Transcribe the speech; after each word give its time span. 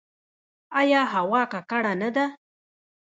آیا 0.79 1.01
هوا 1.13 1.41
ککړه 1.51 1.93
نه 2.01 2.09
ده؟ 2.15 2.25